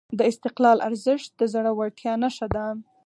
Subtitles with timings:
[0.17, 2.65] د استقلال ارزښت د زړورتیا نښه ده.